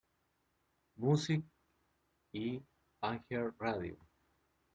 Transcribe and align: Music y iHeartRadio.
Music 0.97 1.43
y 2.31 2.63
iHeartRadio. 3.03 3.99